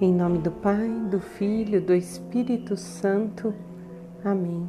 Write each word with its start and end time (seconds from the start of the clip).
Em 0.00 0.12
nome 0.12 0.38
do 0.38 0.50
Pai, 0.50 0.88
do 1.08 1.20
Filho, 1.20 1.80
do 1.80 1.94
Espírito 1.94 2.76
Santo. 2.76 3.54
Amém. 4.24 4.68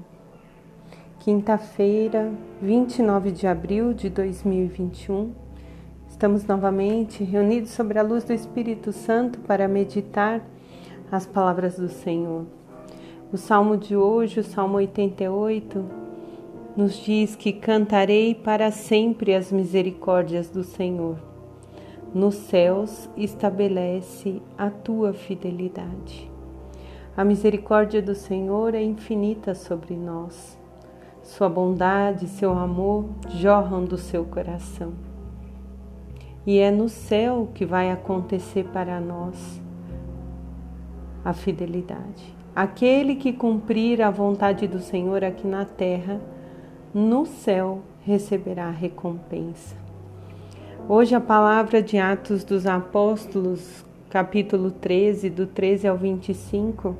Quinta-feira, 1.20 2.32
29 2.62 3.32
de 3.32 3.48
abril 3.48 3.92
de 3.92 4.08
2021. 4.08 5.34
Estamos 6.08 6.46
novamente 6.46 7.24
reunidos 7.24 7.72
sobre 7.72 7.98
a 7.98 8.04
luz 8.04 8.24
do 8.24 8.34
Espírito 8.34 8.94
Santo 8.94 9.40
para 9.40 9.68
meditar 9.68 10.46
as 11.12 11.26
palavras 11.26 11.76
do 11.76 11.90
Senhor. 11.90 12.46
O 13.34 13.38
salmo 13.38 13.78
de 13.78 13.98
hoje, 13.98 14.42
o 14.42 14.44
salmo 14.44 14.78
88, 14.78 15.84
nos 16.78 17.04
diz 17.04 17.36
que 17.36 17.52
cantarei 17.52 18.36
para 18.36 18.70
sempre 18.70 19.34
as 19.34 19.52
misericórdias 19.52 20.52
do 20.52 20.64
Senhor 20.64 21.18
nos 22.16 22.36
céus 22.36 23.10
estabelece 23.18 24.42
a 24.58 24.70
tua 24.70 25.12
fidelidade. 25.12 26.32
A 27.18 27.26
misericórdia 27.26 28.02
do 28.02 28.16
Senhor 28.16 28.74
é 28.74 28.82
infinita 28.82 29.54
sobre 29.54 29.98
nós. 29.98 30.58
Sua 31.22 31.50
bondade, 31.50 32.30
seu 32.30 32.54
amor 32.58 33.04
jorram 33.32 33.84
do 33.84 33.98
seu 33.98 34.24
coração. 34.24 34.94
E 36.48 36.58
é 36.58 36.72
no 36.72 36.88
céu 36.88 37.50
que 37.54 37.66
vai 37.66 37.92
acontecer 37.92 38.64
para 38.72 39.02
nós 39.02 39.62
a 41.26 41.34
fidelidade. 41.34 42.34
Aquele 42.56 43.18
que 43.18 43.34
cumprir 43.34 44.02
a 44.02 44.10
vontade 44.10 44.70
do 44.70 44.80
Senhor 44.80 45.22
aqui 45.22 45.46
na 45.46 45.66
terra, 45.66 46.22
no 46.94 47.26
céu 47.26 47.82
receberá 48.06 48.70
recompensa. 48.70 49.85
Hoje 50.88 51.16
a 51.16 51.22
palavra 51.22 51.82
de 51.82 51.98
Atos 51.98 52.44
dos 52.44 52.68
Apóstolos, 52.68 53.84
capítulo 54.08 54.70
13, 54.70 55.32
do 55.32 55.48
13 55.48 55.88
ao 55.88 55.98
25, 55.98 56.96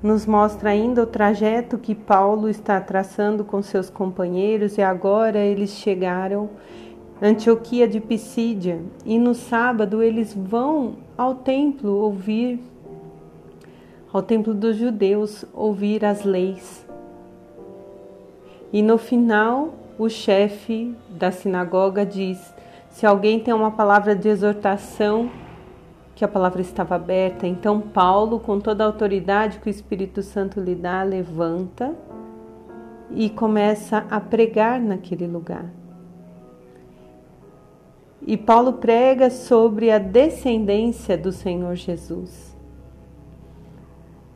nos 0.00 0.26
mostra 0.26 0.70
ainda 0.70 1.02
o 1.02 1.06
trajeto 1.06 1.76
que 1.76 1.92
Paulo 1.92 2.48
está 2.48 2.80
traçando 2.80 3.44
com 3.44 3.60
seus 3.62 3.90
companheiros 3.90 4.78
e 4.78 4.82
agora 4.82 5.40
eles 5.40 5.70
chegaram 5.70 6.50
Antioquia 7.20 7.88
de 7.88 7.98
Pisídia 7.98 8.80
e 9.04 9.18
no 9.18 9.34
sábado 9.34 10.02
eles 10.02 10.32
vão 10.32 10.98
ao 11.18 11.34
templo 11.34 11.92
ouvir 11.92 12.60
ao 14.12 14.22
templo 14.22 14.54
dos 14.54 14.76
judeus 14.76 15.44
ouvir 15.52 16.04
as 16.04 16.24
leis. 16.24 16.86
E 18.72 18.82
no 18.82 18.98
final 18.98 19.74
o 19.98 20.08
chefe 20.08 20.94
da 21.08 21.30
sinagoga 21.30 22.06
diz: 22.06 22.54
se 22.90 23.06
alguém 23.06 23.40
tem 23.40 23.54
uma 23.54 23.70
palavra 23.70 24.14
de 24.14 24.28
exortação, 24.28 25.30
que 26.14 26.24
a 26.24 26.28
palavra 26.28 26.60
estava 26.60 26.96
aberta, 26.96 27.46
então 27.46 27.80
Paulo, 27.80 28.38
com 28.38 28.60
toda 28.60 28.84
a 28.84 28.86
autoridade 28.86 29.58
que 29.58 29.68
o 29.68 29.70
Espírito 29.70 30.22
Santo 30.22 30.60
lhe 30.60 30.74
dá, 30.74 31.02
levanta 31.02 31.94
e 33.10 33.30
começa 33.30 34.04
a 34.10 34.20
pregar 34.20 34.78
naquele 34.80 35.26
lugar. 35.26 35.64
E 38.26 38.36
Paulo 38.36 38.74
prega 38.74 39.30
sobre 39.30 39.90
a 39.90 39.98
descendência 39.98 41.16
do 41.16 41.32
Senhor 41.32 41.74
Jesus. 41.74 42.54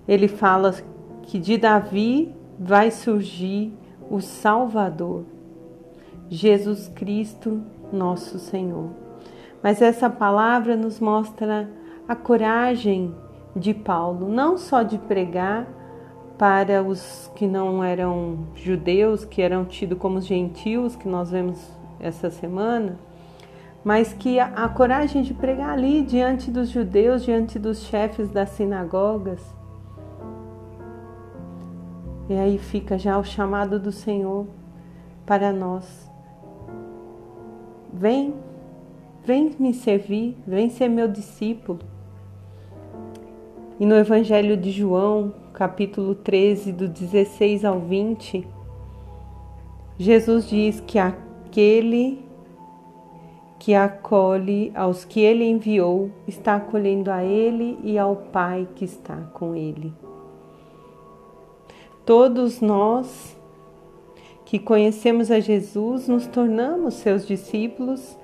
Ele 0.08 0.27
fala 0.27 0.74
que 1.22 1.39
de 1.39 1.58
Davi 1.58 2.34
vai 2.58 2.91
surgir 2.91 3.74
o 4.11 4.20
Salvador, 4.20 5.24
Jesus 6.30 6.89
Cristo 6.89 7.62
nosso 7.95 8.39
Senhor. 8.39 8.91
Mas 9.62 9.81
essa 9.81 10.11
palavra 10.11 10.77
nos 10.77 11.00
mostra 11.00 11.70
a 12.06 12.14
coragem 12.14 13.14
de 13.56 13.73
Paulo, 13.73 14.28
não 14.28 14.59
só 14.59 14.83
de 14.83 14.98
pregar 14.98 15.67
para 16.36 16.83
os 16.83 17.30
que 17.35 17.46
não 17.46 17.83
eram 17.83 18.48
judeus, 18.55 19.24
que 19.24 19.41
eram 19.41 19.64
tidos 19.64 19.98
como 19.98 20.20
gentios, 20.20 20.96
que 20.96 21.08
nós 21.08 21.30
vemos 21.30 21.58
essa 22.01 22.29
semana, 22.29 22.98
mas 23.85 24.13
que 24.13 24.39
a, 24.39 24.47
a 24.47 24.68
coragem 24.68 25.23
de 25.23 25.33
pregar 25.33 25.70
ali 25.70 26.02
diante 26.02 26.51
dos 26.51 26.68
judeus, 26.68 27.24
diante 27.24 27.58
dos 27.58 27.85
chefes 27.85 28.29
das 28.29 28.51
sinagogas. 28.51 29.41
E 32.29 32.35
aí 32.35 32.58
fica 32.58 32.98
já 32.98 33.17
o 33.18 33.24
chamado 33.24 33.79
do 33.79 33.92
Senhor 33.92 34.47
para 35.24 35.52
nós 35.52 36.14
Vem, 37.96 38.34
vem 39.24 39.55
me 39.56 39.72
servir, 39.72 40.36
vem 40.44 40.68
ser 40.68 40.88
meu 40.88 41.06
discípulo. 41.06 41.78
E 43.78 43.86
no 43.86 43.94
Evangelho 43.94 44.56
de 44.56 44.72
João, 44.72 45.32
capítulo 45.52 46.12
13, 46.16 46.72
do 46.72 46.88
16 46.88 47.64
ao 47.64 47.78
20, 47.78 48.44
Jesus 49.96 50.48
diz 50.48 50.80
que 50.80 50.98
aquele 50.98 52.18
que 53.60 53.77
acolhe 53.77 54.72
aos 54.74 55.05
que 55.05 55.20
ele 55.20 55.44
enviou 55.44 56.11
está 56.26 56.56
acolhendo 56.56 57.12
a 57.12 57.22
ele 57.22 57.78
e 57.84 57.96
ao 57.96 58.16
Pai 58.16 58.66
que 58.74 58.84
está 58.84 59.18
com 59.32 59.55
ele. 59.55 59.92
Todos 62.05 62.61
nós 62.61 63.36
que 64.44 64.58
conhecemos 64.58 65.30
a 65.30 65.40
Jesus, 65.40 66.06
nos 66.06 66.27
tornamos 66.27 66.94
seus 66.94 67.27
discípulos 67.27 68.18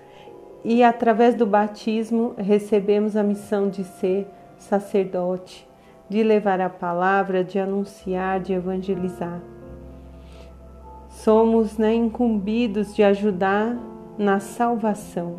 e, 0.64 0.82
através 0.82 1.34
do 1.34 1.46
batismo, 1.46 2.34
recebemos 2.36 3.16
a 3.16 3.22
missão 3.22 3.68
de 3.68 3.84
ser 3.84 4.26
sacerdote, 4.58 5.66
de 6.08 6.22
levar 6.22 6.60
a 6.60 6.68
palavra, 6.68 7.42
de 7.42 7.58
anunciar, 7.58 8.40
de 8.40 8.52
evangelizar. 8.52 9.40
Somos 11.08 11.78
né, 11.78 11.94
incumbidos 11.94 12.94
de 12.94 13.02
ajudar 13.02 13.76
na 14.18 14.38
salvação. 14.38 15.36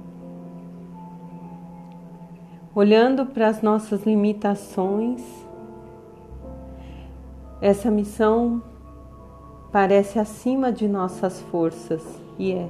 Olhando 2.74 3.26
para 3.26 3.48
as 3.48 3.62
nossas 3.62 4.04
limitações, 4.04 5.22
essa 7.62 7.92
missão 7.92 8.64
parece 9.72 10.20
acima 10.20 10.72
de 10.72 10.88
nossas 10.88 11.42
forças, 11.44 12.04
e 12.38 12.52
é, 12.52 12.70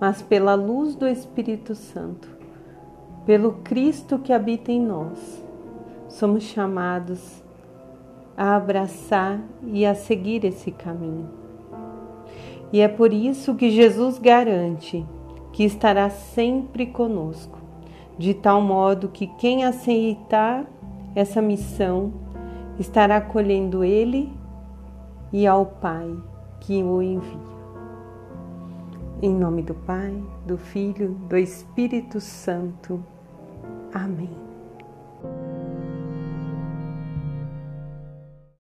mas 0.00 0.20
pela 0.20 0.54
luz 0.54 0.94
do 0.94 1.06
Espírito 1.06 1.74
Santo, 1.74 2.28
pelo 3.24 3.52
Cristo 3.64 4.18
que 4.18 4.32
habita 4.32 4.70
em 4.70 4.80
nós, 4.80 5.42
somos 6.08 6.42
chamados 6.44 7.42
a 8.36 8.56
abraçar 8.56 9.40
e 9.64 9.86
a 9.86 9.94
seguir 9.94 10.44
esse 10.44 10.70
caminho. 10.70 11.30
E 12.72 12.80
é 12.80 12.88
por 12.88 13.12
isso 13.12 13.54
que 13.54 13.70
Jesus 13.70 14.18
garante 14.18 15.06
que 15.52 15.64
estará 15.64 16.10
sempre 16.10 16.86
conosco, 16.86 17.58
de 18.18 18.34
tal 18.34 18.60
modo 18.60 19.08
que 19.08 19.26
quem 19.26 19.64
aceitar 19.64 20.66
essa 21.14 21.40
missão 21.40 22.12
estará 22.78 23.16
acolhendo 23.16 23.84
Ele 23.84 24.32
e 25.32 25.46
ao 25.46 25.66
Pai 25.66 26.16
que 26.60 26.82
o 26.82 27.02
envia. 27.02 27.54
Em 29.22 29.34
nome 29.34 29.62
do 29.62 29.74
Pai, 29.74 30.22
do 30.46 30.58
Filho, 30.58 31.14
do 31.28 31.36
Espírito 31.36 32.20
Santo. 32.20 33.02
Amém. 33.92 34.53